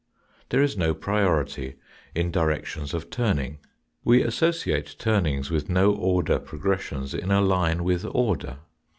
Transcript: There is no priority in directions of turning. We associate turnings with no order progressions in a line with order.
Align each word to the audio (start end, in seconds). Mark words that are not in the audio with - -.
There 0.49 0.63
is 0.63 0.75
no 0.75 0.95
priority 0.95 1.75
in 2.15 2.31
directions 2.31 2.95
of 2.95 3.11
turning. 3.11 3.59
We 4.03 4.23
associate 4.23 4.95
turnings 4.97 5.51
with 5.51 5.69
no 5.69 5.93
order 5.93 6.39
progressions 6.39 7.13
in 7.13 7.29
a 7.29 7.39
line 7.39 7.83
with 7.83 8.03
order. 8.09 8.57